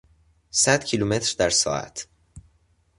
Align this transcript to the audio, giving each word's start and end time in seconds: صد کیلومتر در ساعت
صد 0.51 0.83
کیلومتر 0.83 1.35
در 1.39 1.49
ساعت 1.49 2.07